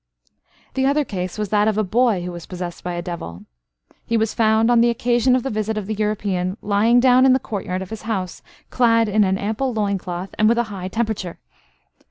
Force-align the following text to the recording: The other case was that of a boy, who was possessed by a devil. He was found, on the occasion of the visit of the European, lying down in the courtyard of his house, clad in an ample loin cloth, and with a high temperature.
The 0.73 0.87
other 0.87 1.05
case 1.05 1.37
was 1.37 1.49
that 1.49 1.67
of 1.67 1.77
a 1.77 1.83
boy, 1.83 2.23
who 2.23 2.31
was 2.31 2.47
possessed 2.47 2.83
by 2.83 2.93
a 2.93 3.03
devil. 3.03 3.45
He 4.03 4.17
was 4.17 4.33
found, 4.33 4.71
on 4.71 4.81
the 4.81 4.89
occasion 4.89 5.35
of 5.35 5.43
the 5.43 5.51
visit 5.51 5.77
of 5.77 5.85
the 5.85 5.93
European, 5.93 6.57
lying 6.59 6.99
down 6.99 7.23
in 7.23 7.33
the 7.33 7.39
courtyard 7.39 7.83
of 7.83 7.91
his 7.91 8.01
house, 8.01 8.41
clad 8.71 9.07
in 9.07 9.23
an 9.23 9.37
ample 9.37 9.71
loin 9.75 9.99
cloth, 9.99 10.33
and 10.39 10.49
with 10.49 10.57
a 10.57 10.63
high 10.73 10.87
temperature. 10.87 11.37